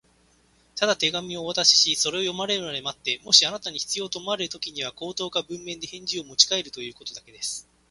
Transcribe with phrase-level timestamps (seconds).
[0.75, 7.69] 「ただ手紙をお渡しし、それを読まれるまで待って、もしあなたに必要と思われるときには、口頭か文面で返事をもちかえるということだけです」